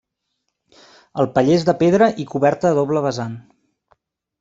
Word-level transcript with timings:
El 1.25 1.29
paller 1.37 1.59
és 1.59 1.67
de 1.69 1.77
pedra 1.85 2.11
i 2.25 2.29
coberta 2.35 2.75
a 2.75 2.83
doble 2.83 3.09
vessant. 3.11 3.41